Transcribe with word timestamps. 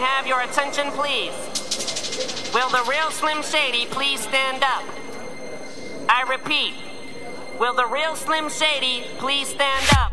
have 0.00 0.26
your 0.26 0.40
attention, 0.40 0.90
please? 0.92 1.32
Will 2.54 2.70
the 2.70 2.84
real 2.88 3.10
Slim 3.10 3.42
Shady 3.42 3.86
please 3.86 4.20
stand 4.20 4.64
up? 4.64 4.82
I 6.08 6.22
repeat, 6.28 6.74
will 7.58 7.74
the 7.74 7.86
real 7.86 8.16
Slim 8.16 8.48
Shady 8.48 9.04
please 9.18 9.48
stand 9.48 9.86
up? 9.96 10.09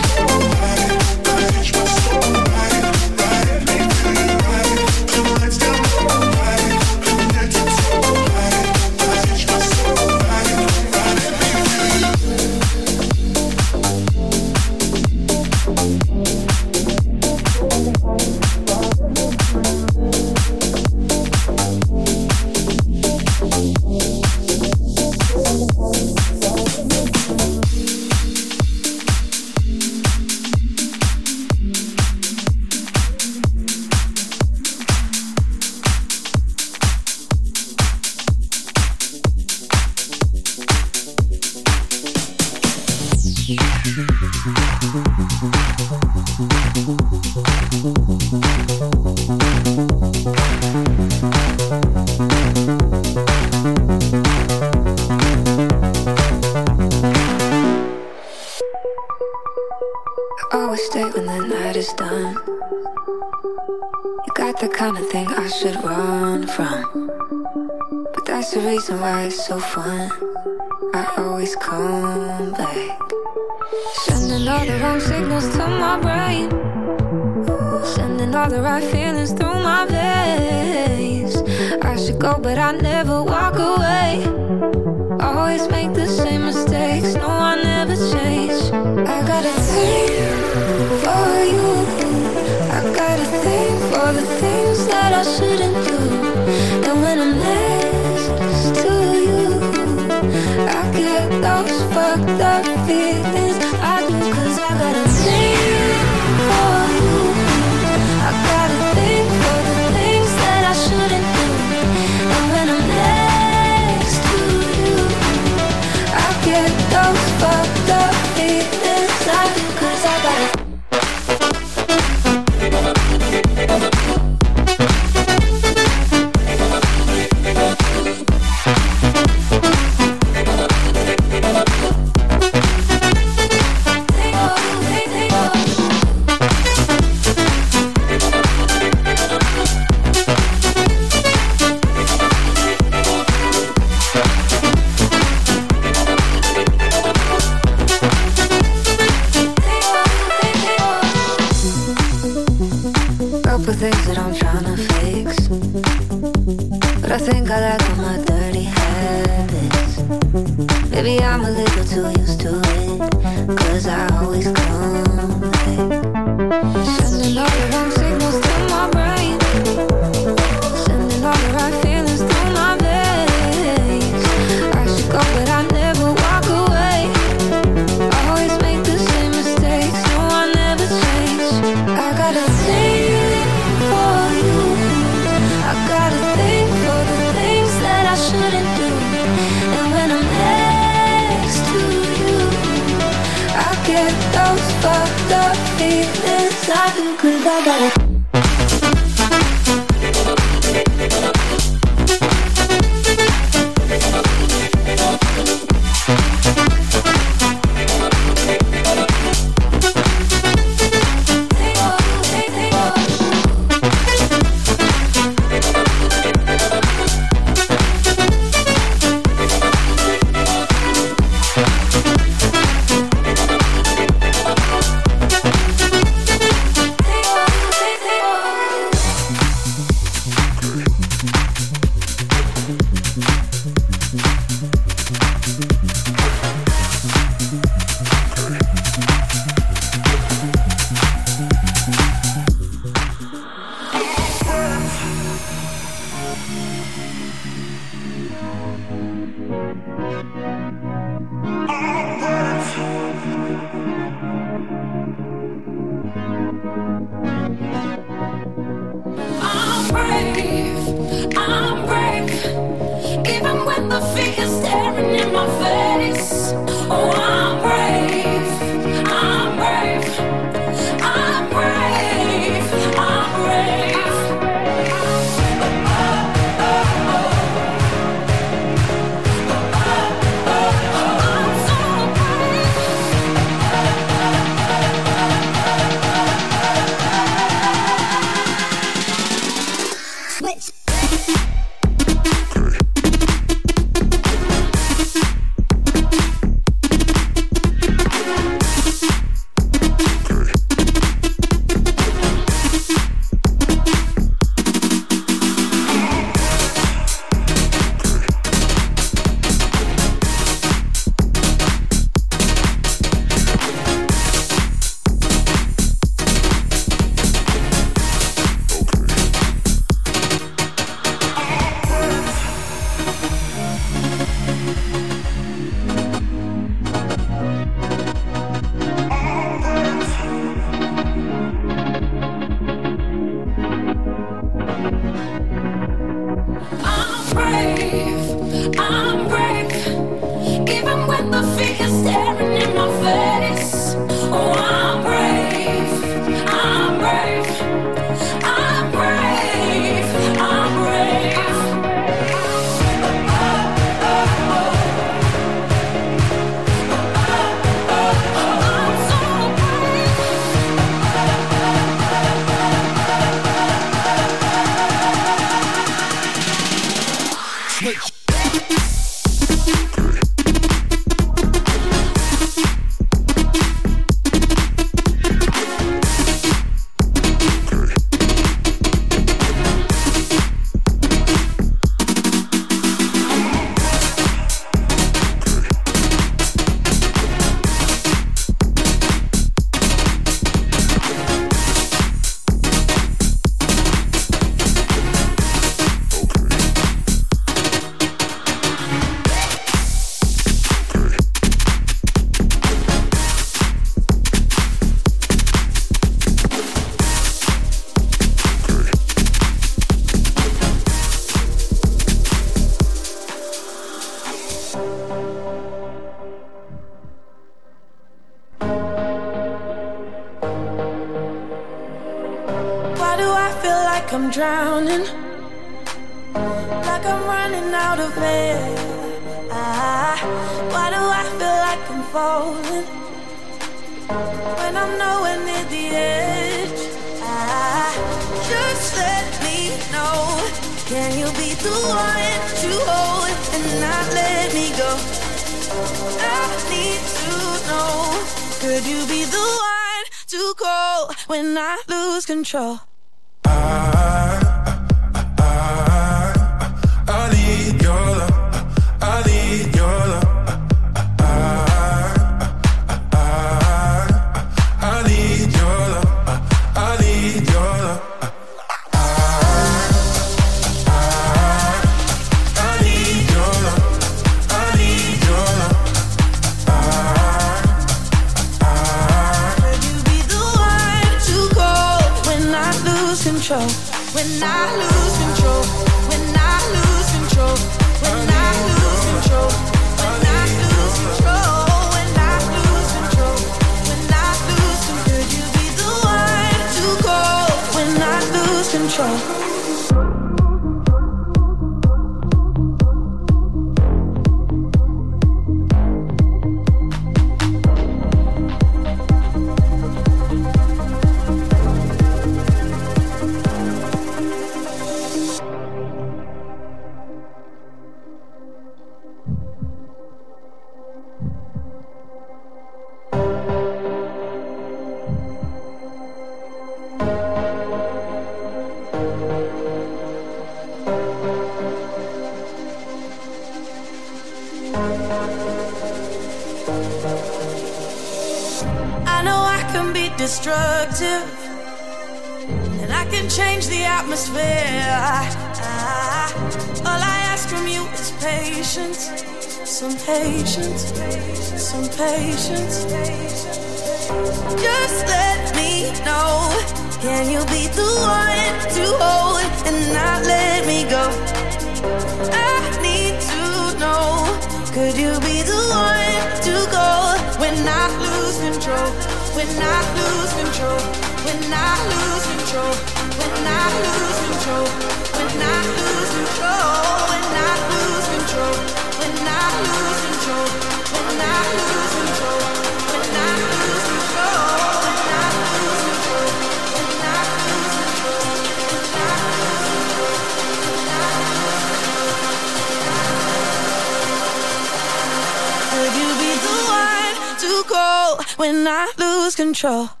When 598.41 598.67
I 598.67 598.91
lose 598.97 599.35
control? 599.35 600.00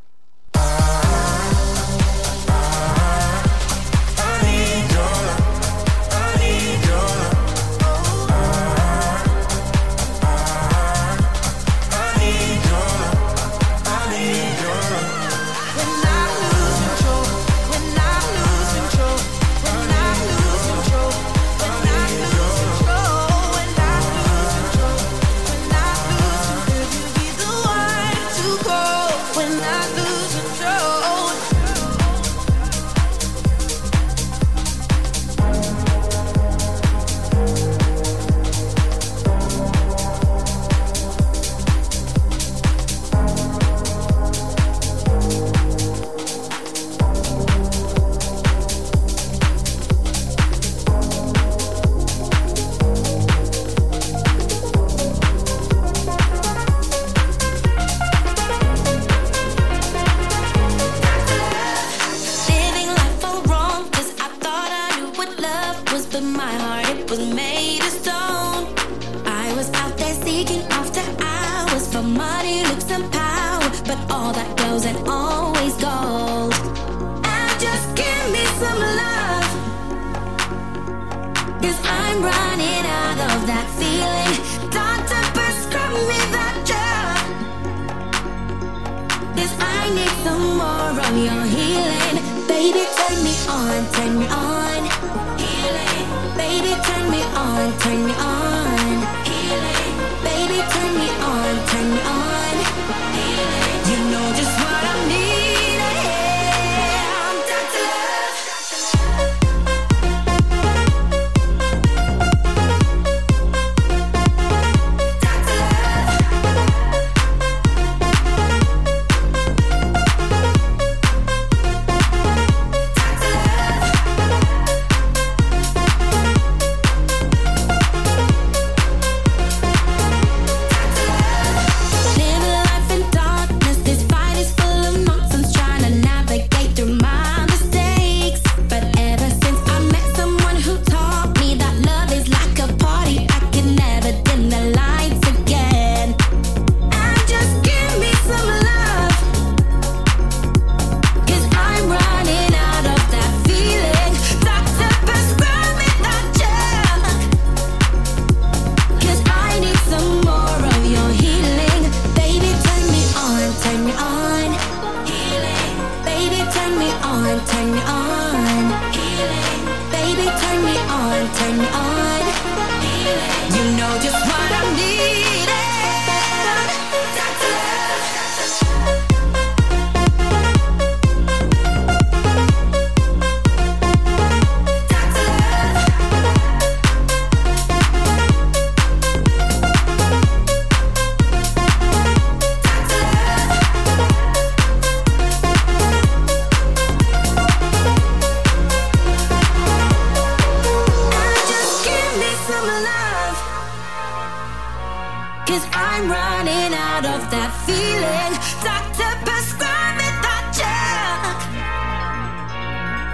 Cause 205.51 205.65
I'm 205.73 206.05
running 206.07 206.73
out 206.77 207.05
of 207.09 207.21
that 207.33 207.51
feeling. 207.65 208.33
Doctor, 208.61 209.09
prescribe 209.25 209.97
me 209.97 210.05
that 210.21 210.45
drug. 210.53 211.41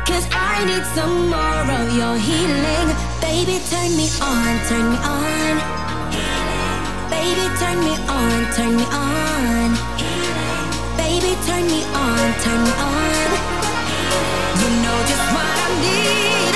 Cause 0.04 0.28
I 0.36 0.68
need 0.68 0.84
some 0.92 1.32
more 1.32 1.64
of 1.80 1.88
your 1.96 2.20
healing. 2.20 2.92
Baby, 3.24 3.64
turn 3.72 3.96
me 3.96 4.12
on, 4.20 4.52
turn 4.68 4.86
me 4.92 5.00
on. 5.00 5.56
Baby, 7.08 7.48
turn 7.56 7.80
me 7.88 7.96
on, 8.04 8.40
turn 8.52 8.76
me 8.76 8.84
on. 8.92 9.72
Baby, 11.00 11.32
turn 11.48 11.64
me 11.72 11.88
on, 11.96 12.28
turn 12.44 12.60
me 12.68 12.74
on. 12.84 13.30
You 14.60 14.70
know 14.84 14.98
just 15.08 15.26
what 15.32 15.56
I 15.56 15.68
need. 15.80 16.47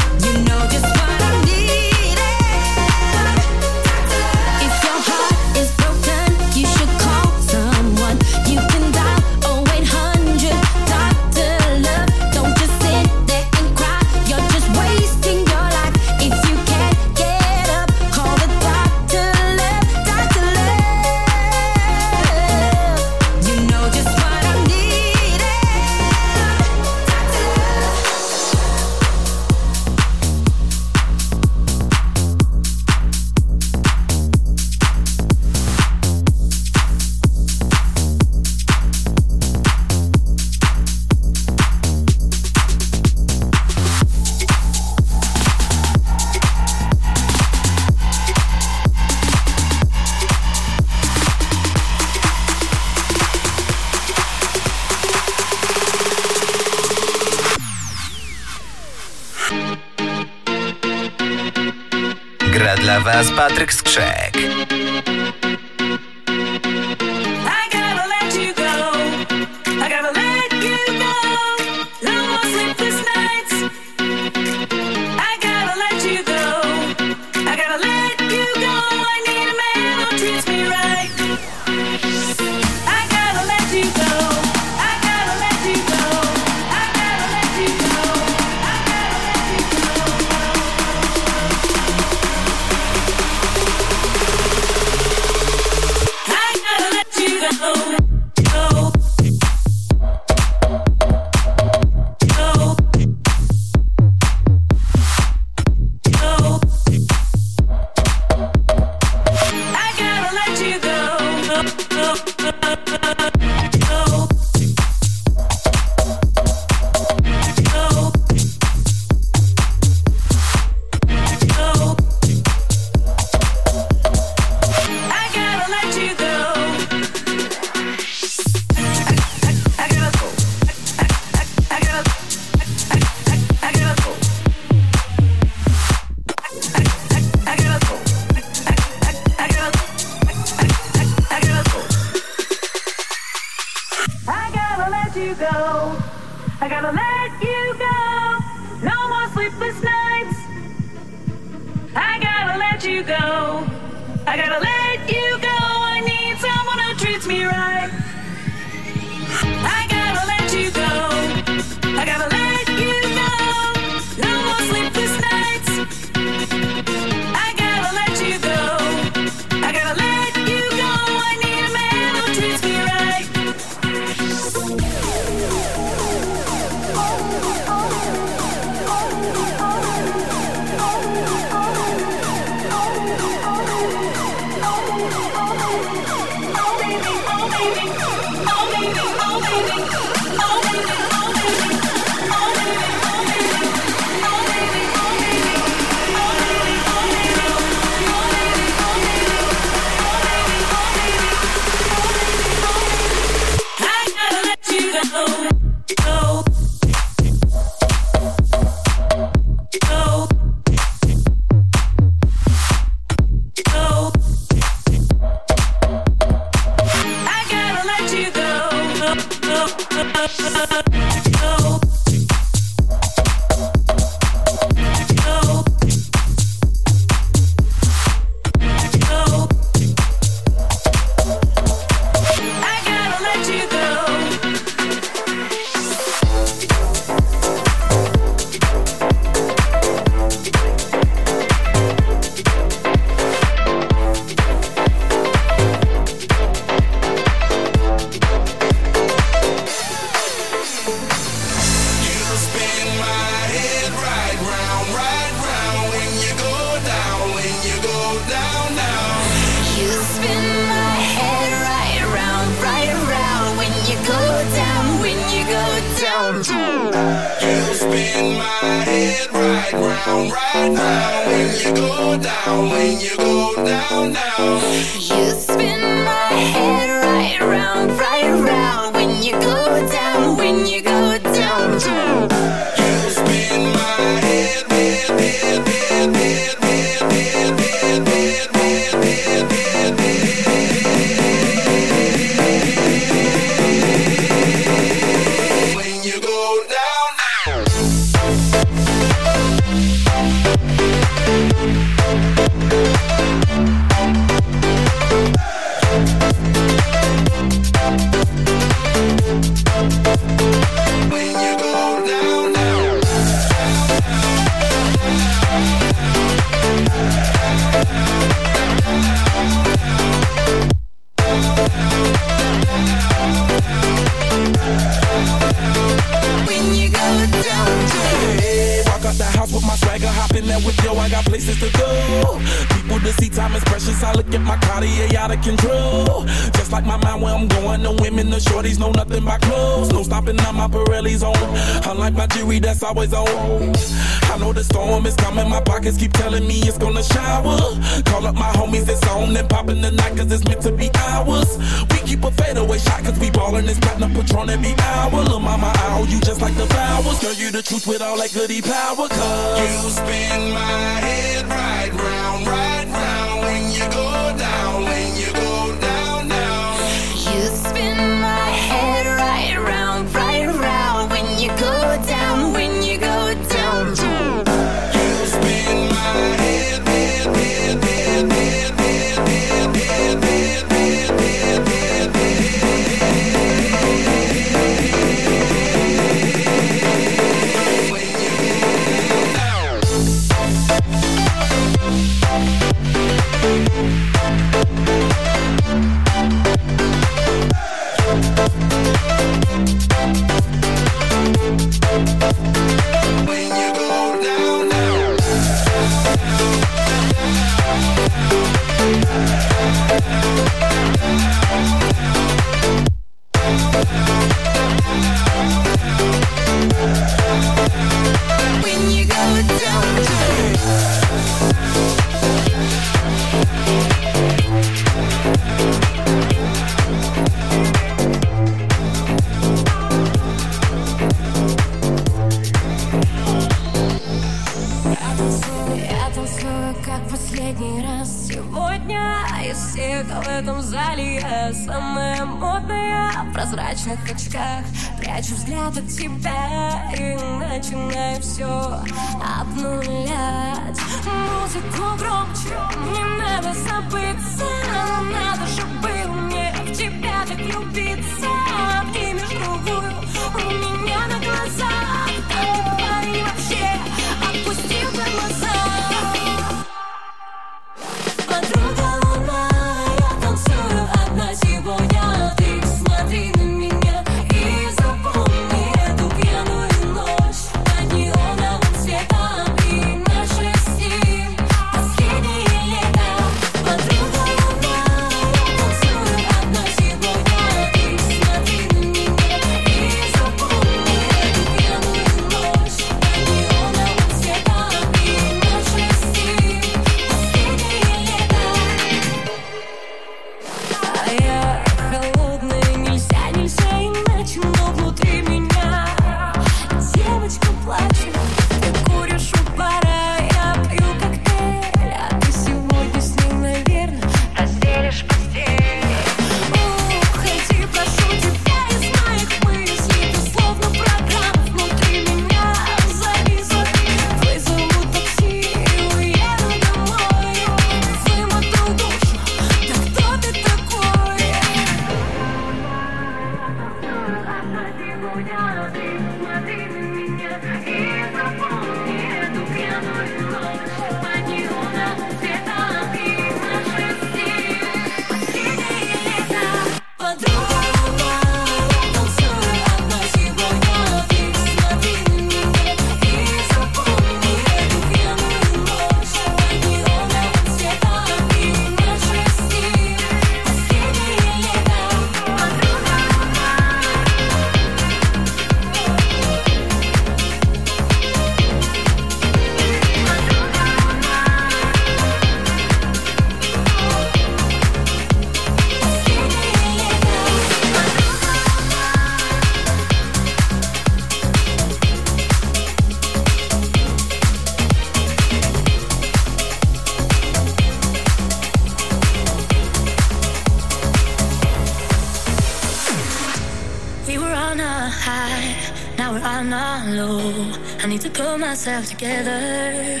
myself 598.58 598.86
together. 598.86 600.00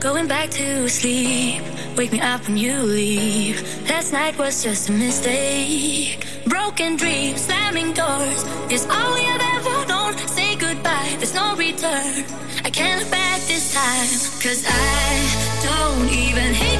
Going 0.00 0.26
back 0.26 0.48
to 0.52 0.88
sleep, 0.88 1.62
wake 1.98 2.12
me 2.12 2.20
up 2.22 2.40
when 2.48 2.56
you 2.56 2.78
leave. 2.80 3.60
Last 3.90 4.10
night 4.10 4.38
was 4.38 4.62
just 4.64 4.88
a 4.88 4.92
mistake. 4.92 6.24
Broken 6.46 6.96
dreams, 6.96 7.42
slamming 7.42 7.92
doors. 7.92 8.42
It's 8.72 8.86
all 8.86 9.12
we 9.12 9.20
have 9.20 9.42
ever 9.56 9.86
known. 9.86 10.16
Say 10.28 10.56
goodbye, 10.56 11.14
there's 11.18 11.34
no 11.34 11.54
return. 11.56 12.24
I 12.64 12.70
can't 12.70 13.02
look 13.02 13.10
back 13.10 13.42
this 13.42 13.74
time, 13.74 14.08
cause 14.40 14.64
I 14.66 15.08
don't 15.68 16.08
even 16.08 16.54
hate. 16.54 16.77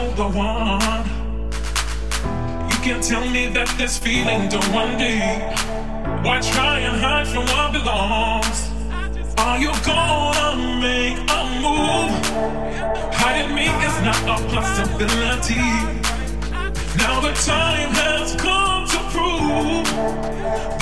know 0.00 0.10
the 0.14 0.28
one. 0.38 1.04
You 2.70 2.76
can't 2.84 3.02
tell 3.02 3.26
me 3.28 3.48
that 3.56 3.68
this 3.76 3.98
feeling 3.98 4.48
don't 4.48 4.70
want 4.72 4.98
me. 4.98 5.14
Why 6.24 6.40
try 6.40 6.80
and 6.88 6.96
hide 7.04 7.28
from 7.28 7.44
what 7.52 7.72
belongs? 7.72 8.58
Are 9.38 9.58
you 9.58 9.72
gonna 9.90 10.50
make 10.86 11.18
a 11.38 11.42
move? 11.64 12.12
Hiding 13.20 13.54
me 13.54 13.66
is 13.88 13.96
not 14.08 14.22
a 14.34 14.38
possibility. 14.54 15.68
Now 17.02 17.16
the 17.26 17.34
time 17.52 17.90
has 18.02 18.28
come 18.46 18.82
to 18.94 18.98
prove 19.14 19.86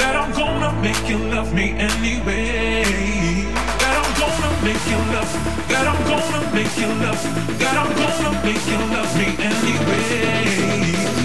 that 0.00 0.14
I'm 0.20 0.32
gonna 0.32 0.72
make 0.82 1.02
you 1.08 1.18
love 1.34 1.52
me 1.52 1.66
anyway 1.90 3.67
make 4.62 4.84
you 4.90 4.98
love 5.12 5.32
me. 5.34 5.74
I'm 5.74 5.98
gonna 6.06 6.54
make 6.54 6.76
you 6.78 6.88
love 7.04 7.22
me. 7.24 7.66
I'm 7.66 7.90
gonna 7.96 8.44
make 8.44 8.66
you 8.66 8.78
love 8.94 9.12
me 9.16 9.26
anyway. 9.38 11.17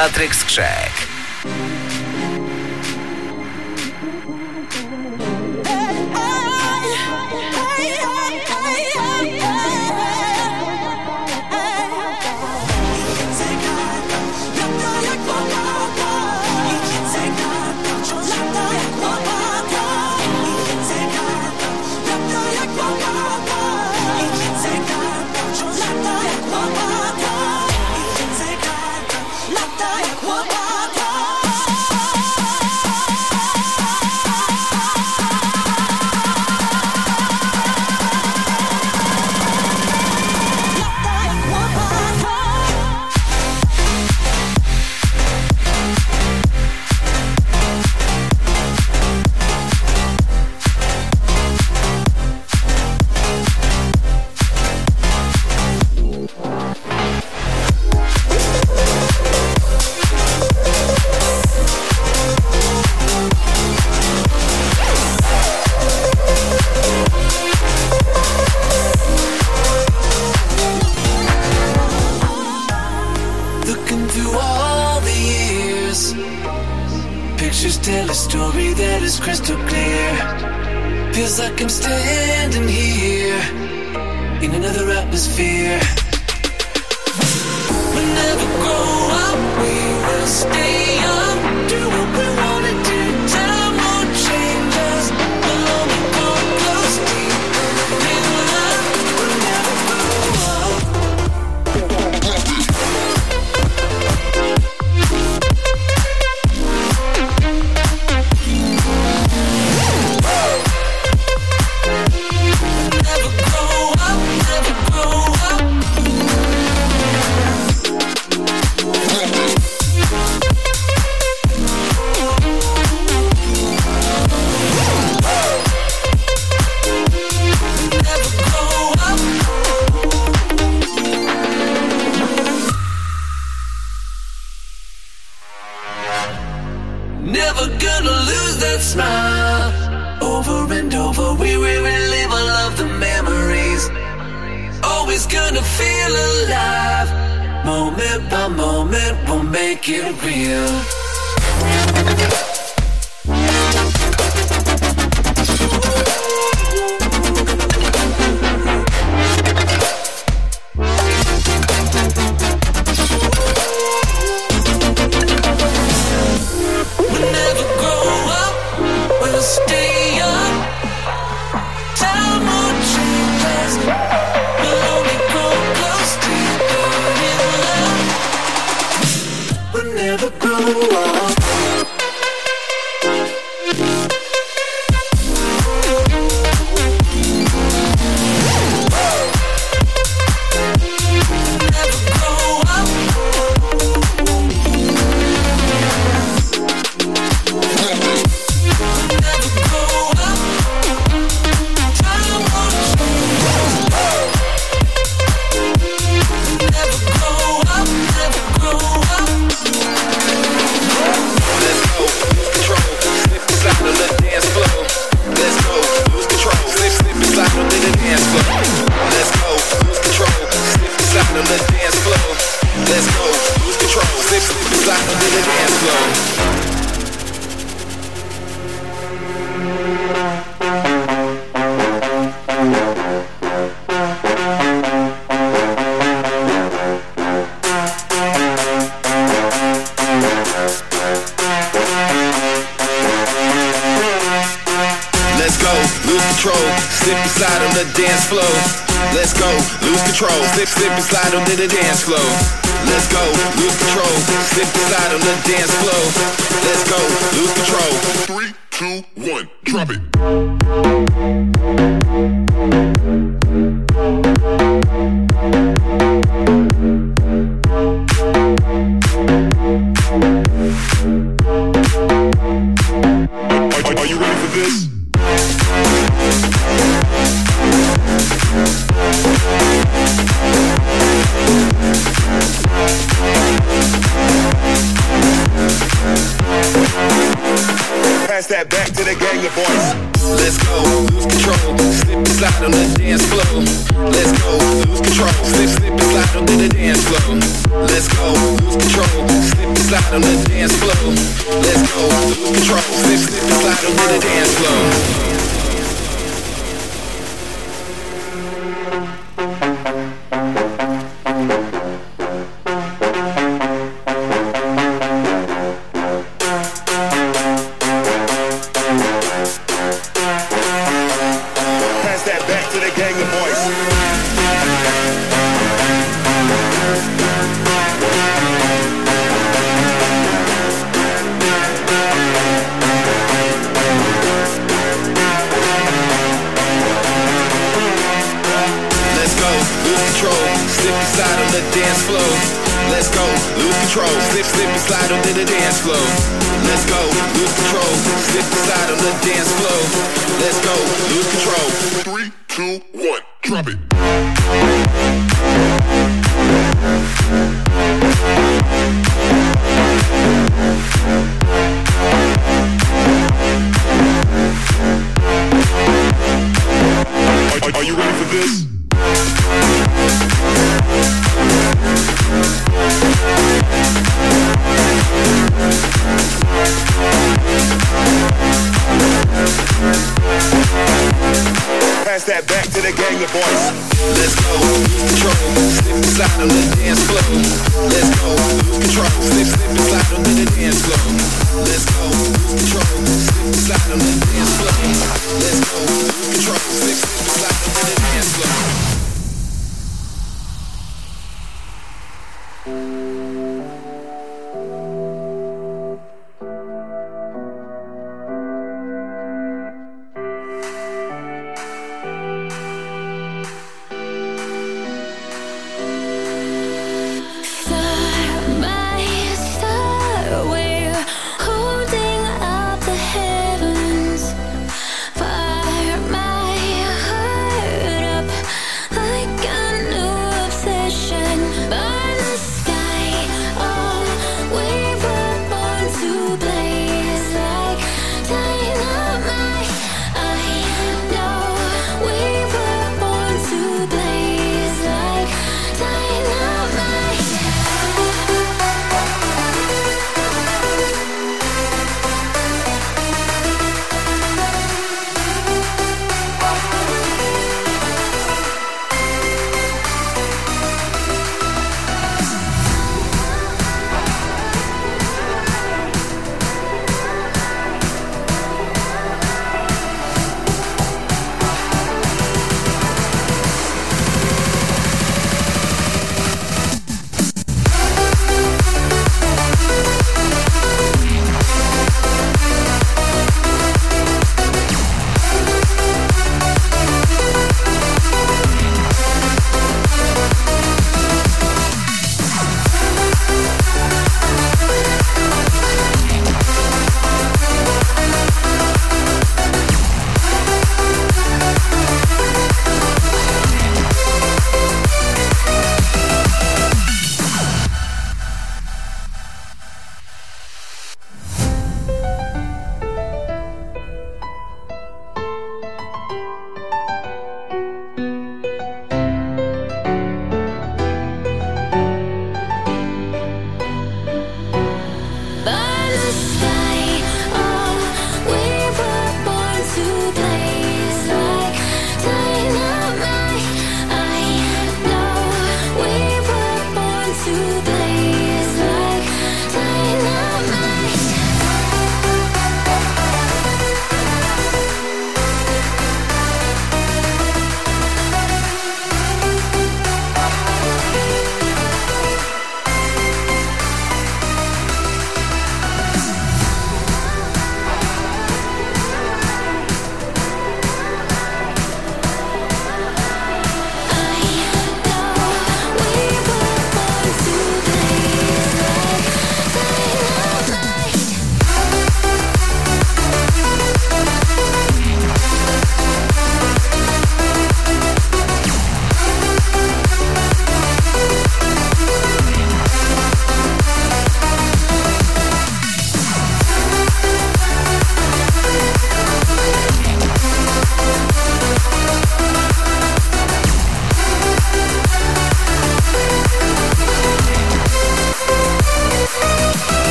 Was 0.00 0.10
Patryk 0.12 0.32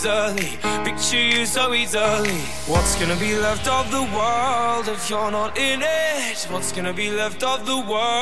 easily. 0.00 0.58
Picture 0.84 1.20
you 1.20 1.46
so 1.46 1.74
easily. 1.74 2.38
What's 2.66 2.98
gonna 2.98 3.16
be 3.16 3.34
left 3.36 3.68
of 3.68 3.90
the 3.90 4.02
world 4.16 4.88
if 4.88 5.10
you're 5.10 5.30
not 5.30 5.58
in 5.58 5.82
it? 5.82 6.46
What's 6.50 6.72
gonna 6.72 6.94
be 6.94 7.10
left 7.10 7.42
of 7.42 7.66
the 7.66 7.76
world? 7.76 8.19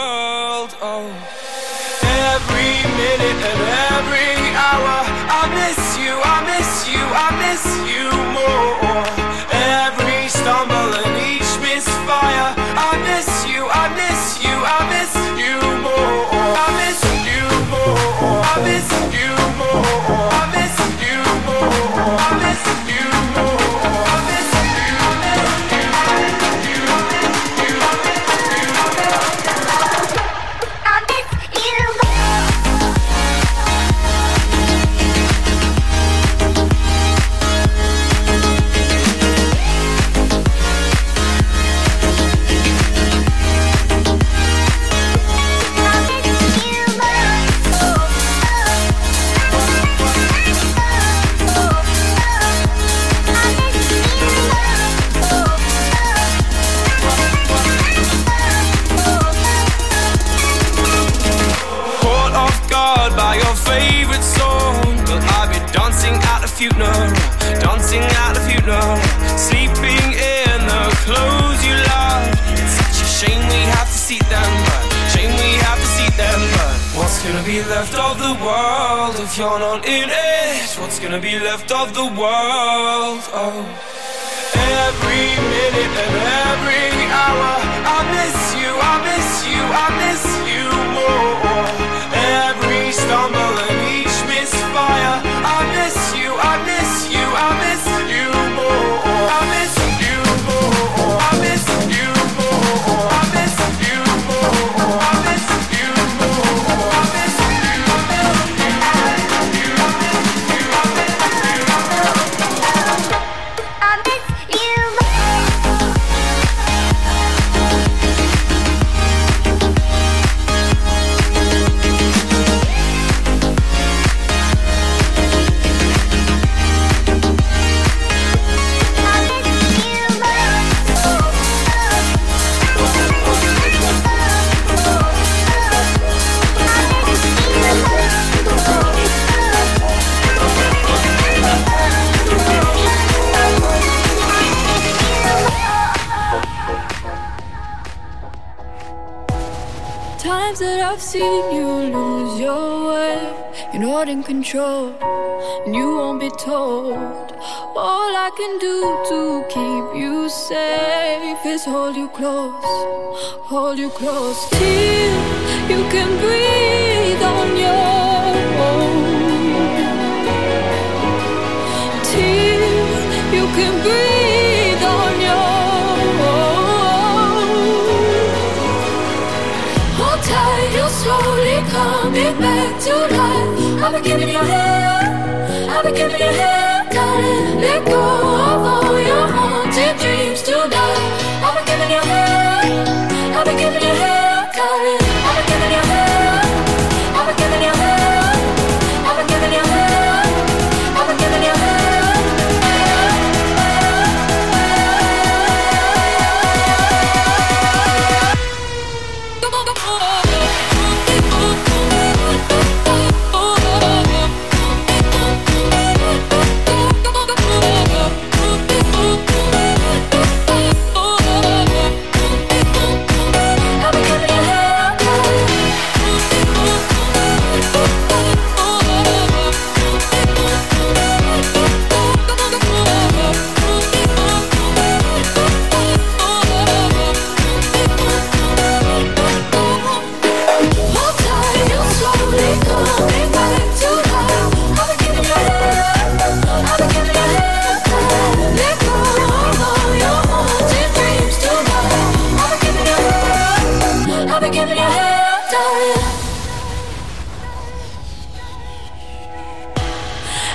Give 254.50 254.66
me 254.66 254.74
your 254.76 254.82
hand, 254.82 255.44
darling. 255.52 256.04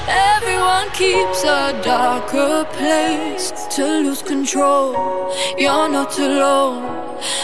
Everyone 0.07 0.89
keeps 0.91 1.43
a 1.43 1.79
darker 1.83 2.65
place 2.73 3.51
to 3.75 3.83
lose 4.05 4.23
control. 4.23 4.93
You're 5.59 5.89
not 5.89 6.17
alone. 6.17 6.83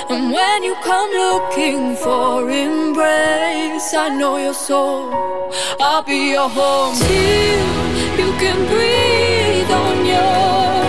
And 0.09 0.31
when 0.31 0.63
you 0.63 0.73
come 0.83 1.11
looking 1.11 1.95
for 1.95 2.49
embrace, 2.49 3.93
I 3.93 4.09
know 4.17 4.37
your 4.37 4.55
soul. 4.55 5.13
I'll 5.79 6.01
be 6.01 6.31
your 6.31 6.49
home. 6.49 6.95
Till 6.95 7.69
you 8.21 8.31
can 8.41 8.57
breathe 8.65 9.71
on 9.71 10.05
your 10.05 10.88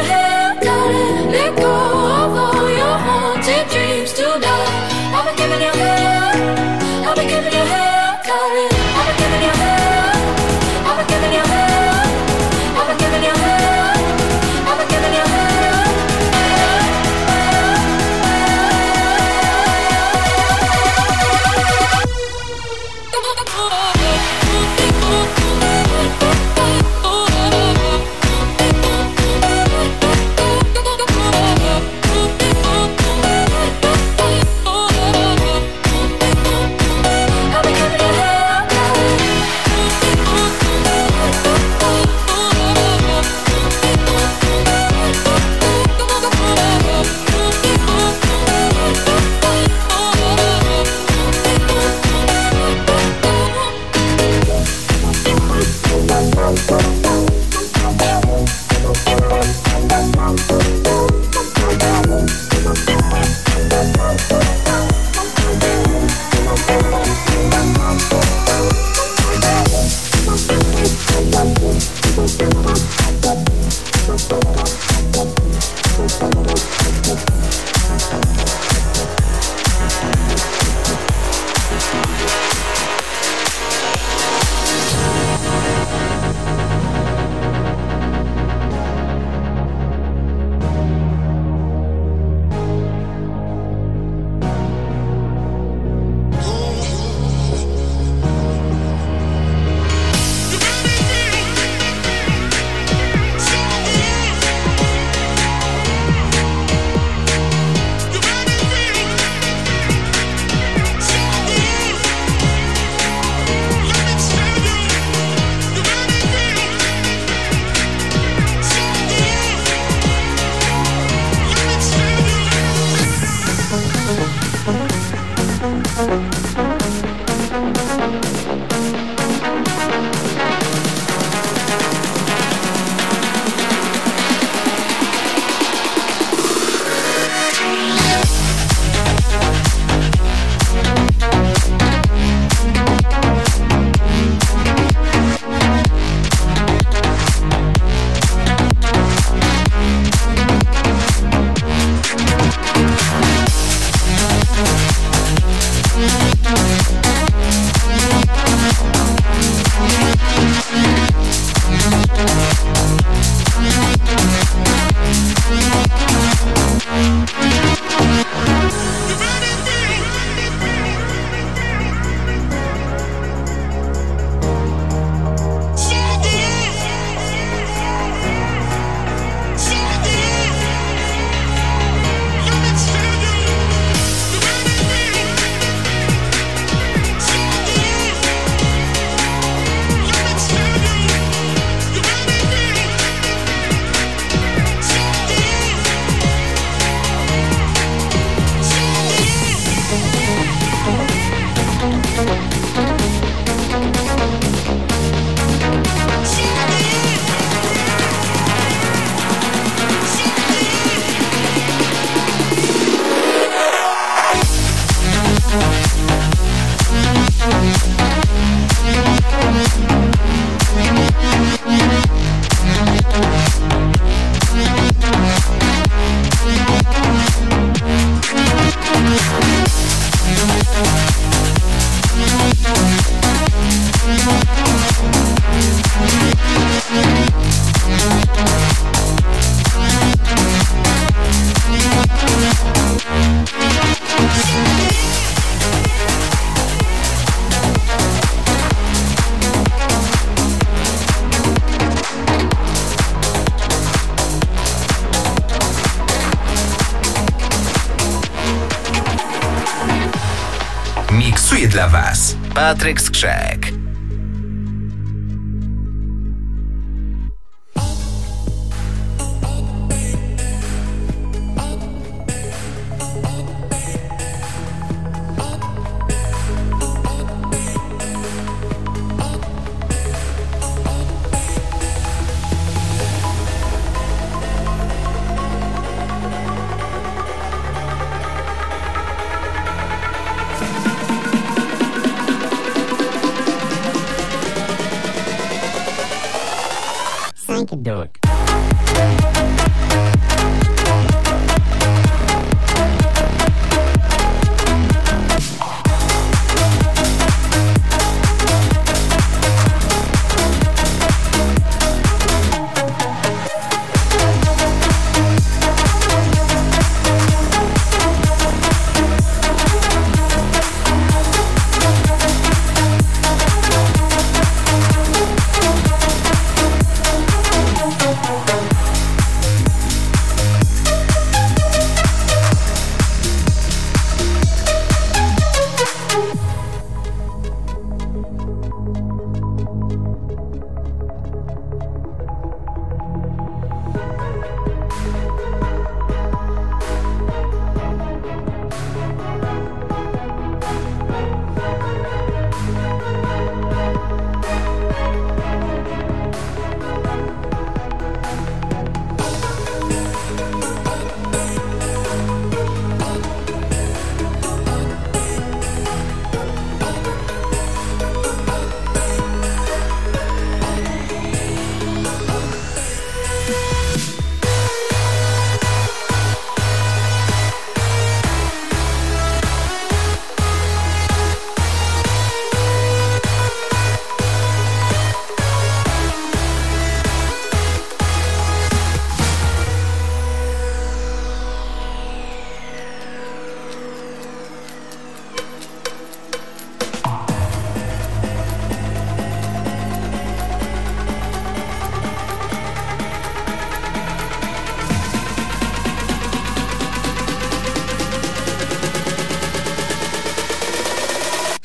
Was 262.71 263.10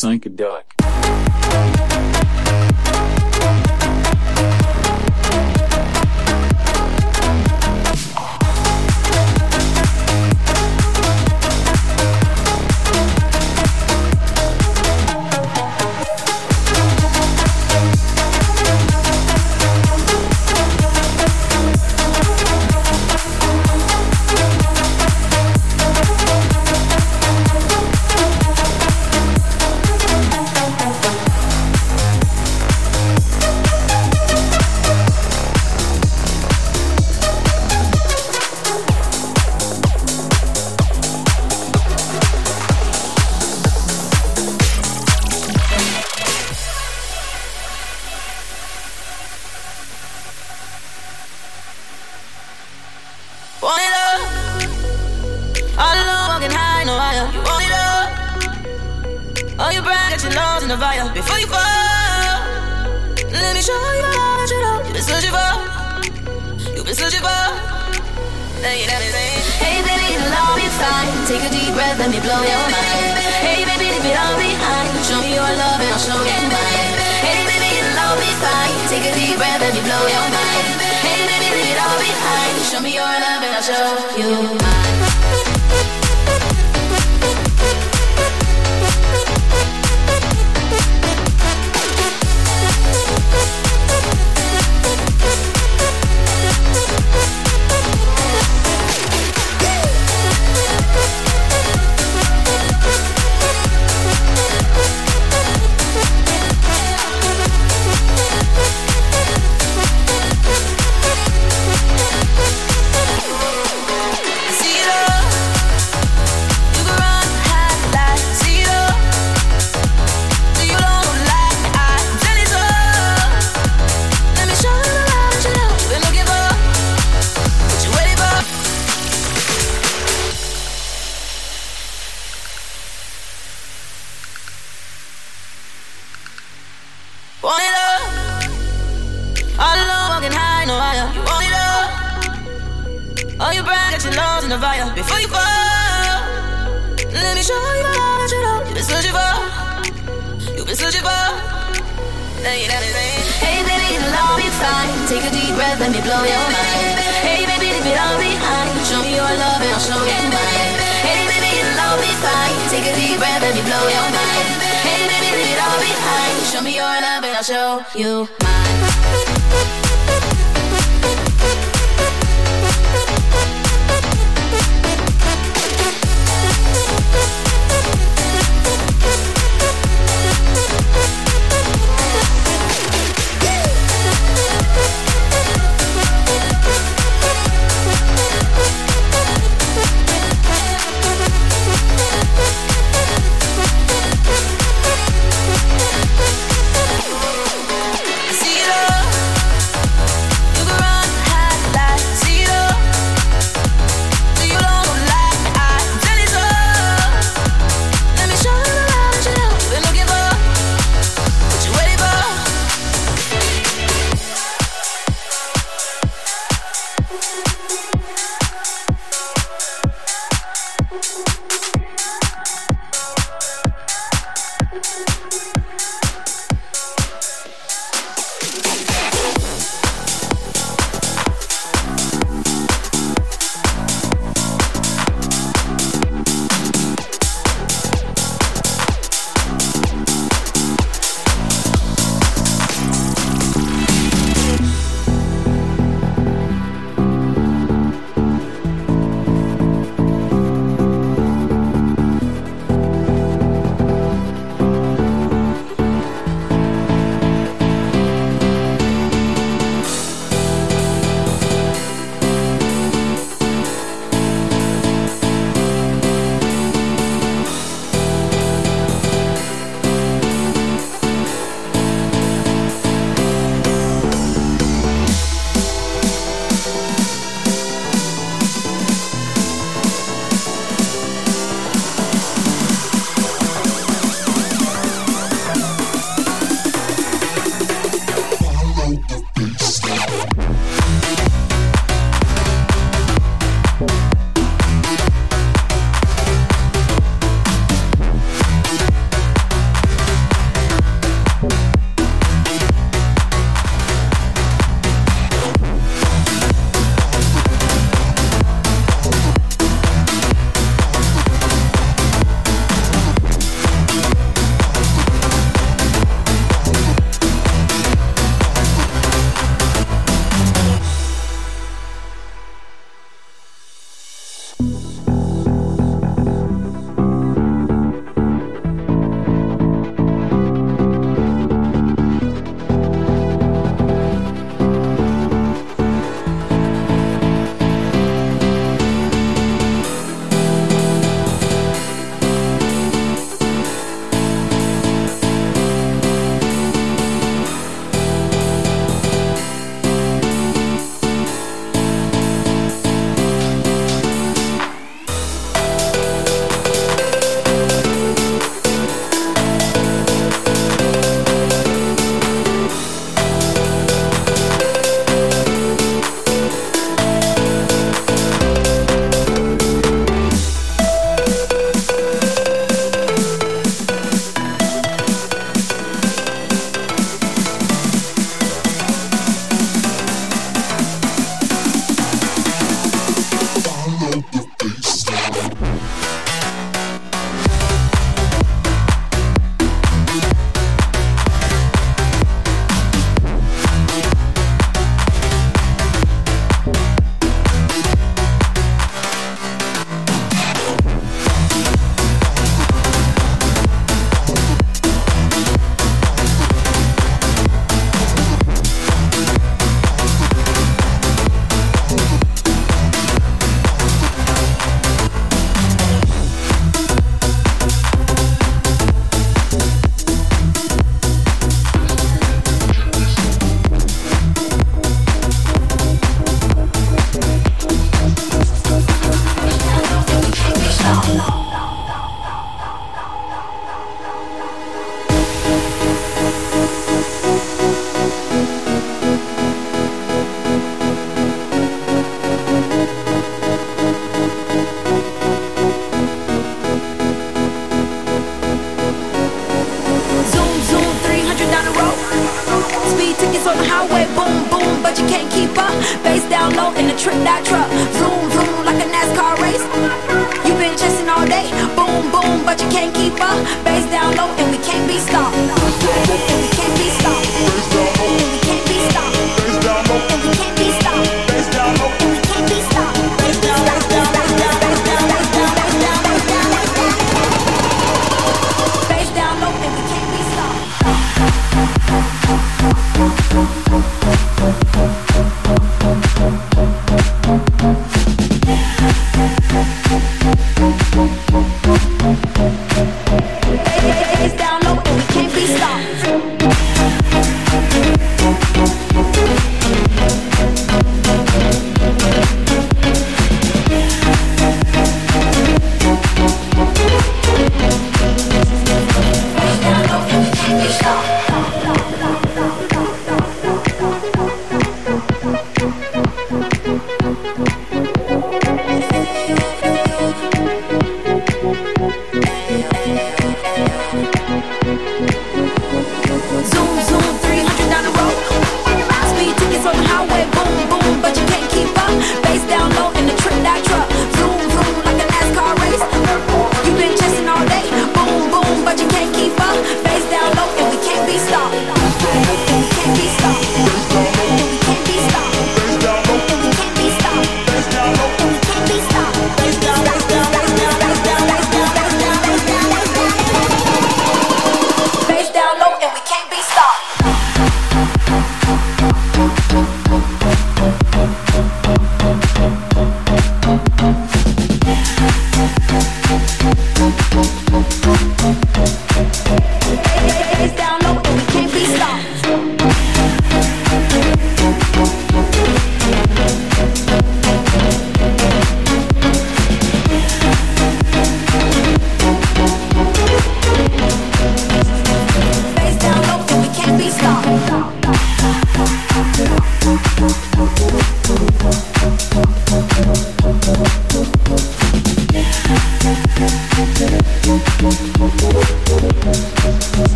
Before 0.00 0.77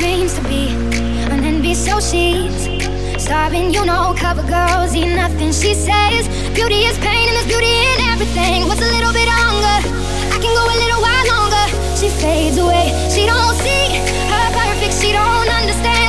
dreams 0.00 0.32
to 0.34 0.42
be 0.48 0.68
an 1.28 1.44
envy, 1.44 1.74
so 1.74 2.00
she's 2.00 2.64
starving. 3.22 3.70
You 3.70 3.84
know, 3.84 4.14
cover 4.16 4.42
girls 4.42 4.96
eat 4.96 5.14
nothing. 5.14 5.52
She 5.52 5.74
says 5.74 6.24
beauty 6.54 6.80
is 6.90 6.96
pain, 6.98 7.28
and 7.28 7.36
there's 7.36 7.50
beauty 7.54 7.74
in 7.92 8.00
everything. 8.12 8.66
What's 8.66 8.80
a 8.80 8.90
little 8.96 9.12
bit 9.12 9.28
longer? 9.28 9.76
I 10.34 10.38
can 10.42 10.52
go 10.58 10.64
a 10.74 10.76
little 10.82 11.00
while 11.06 11.26
longer. 11.34 11.64
She 12.00 12.08
fades 12.08 12.56
away. 12.56 12.86
She 13.14 13.26
don't 13.26 13.54
see 13.64 13.84
her 14.32 14.46
perfect. 14.56 14.94
She 15.02 15.12
don't 15.12 15.50
understand. 15.60 15.99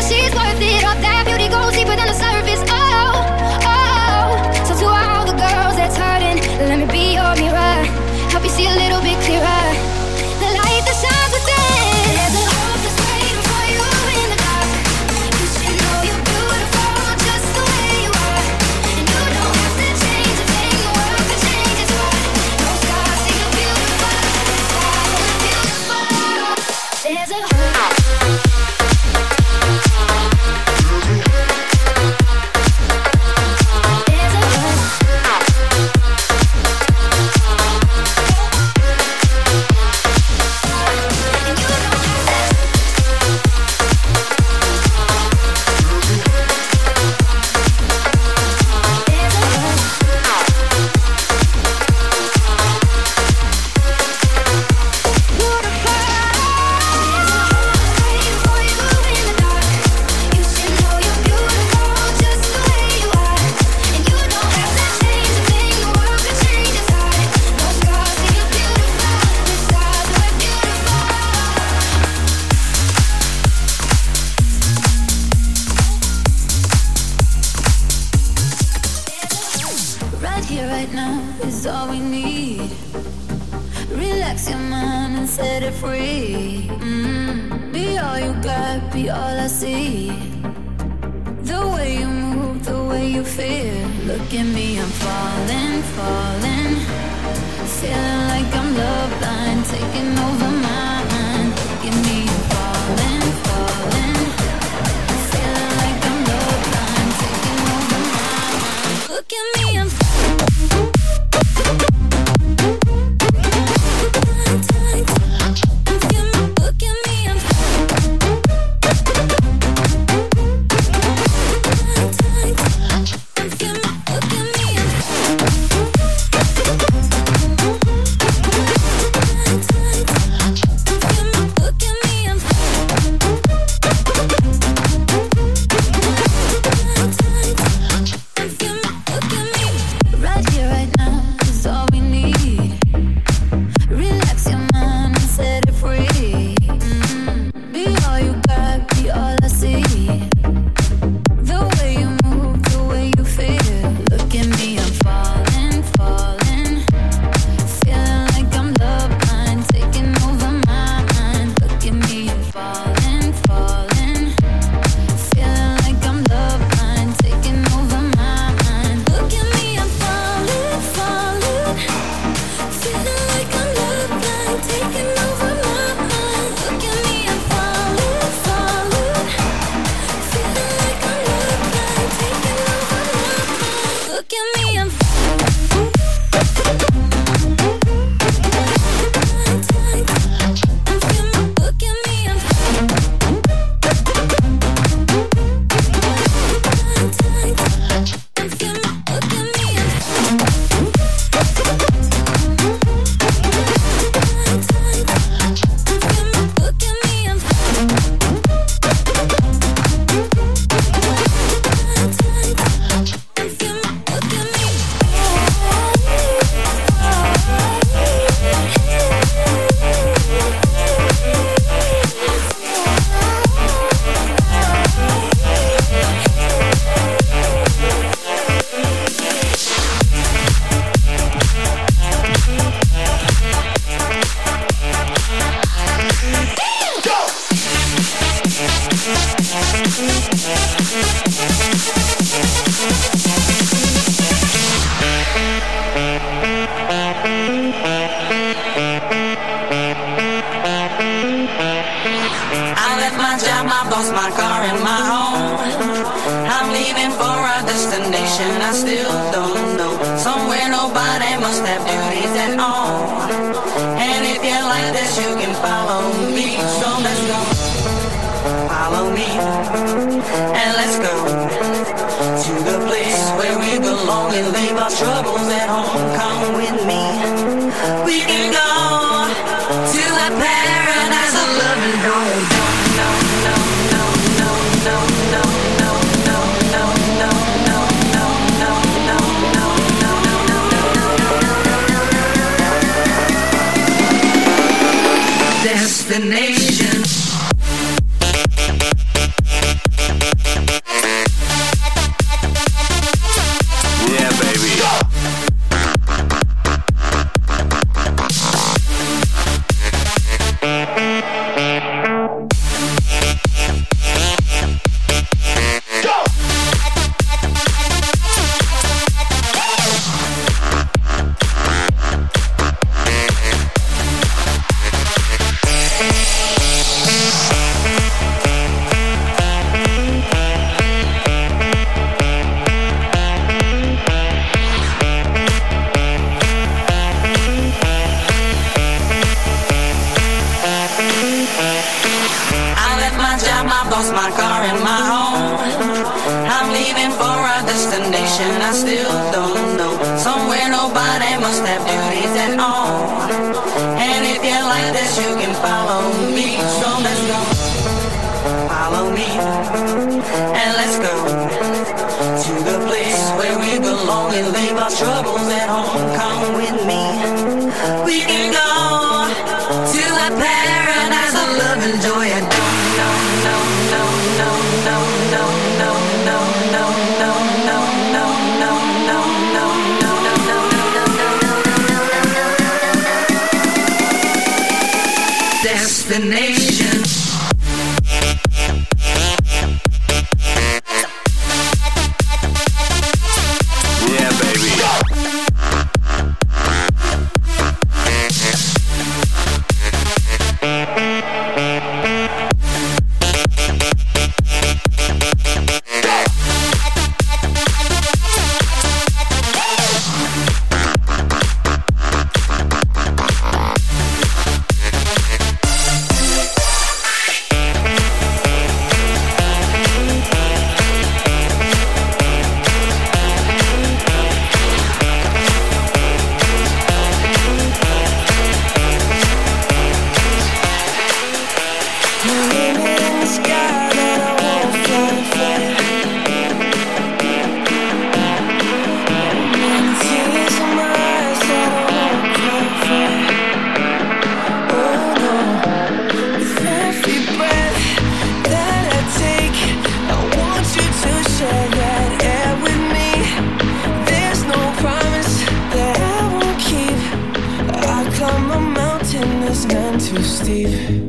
yeah. 460.72 461.01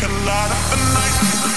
Can 0.00 0.24
light 0.24 0.50
up 0.50 0.70
the 0.70 0.76
night. 0.94 1.49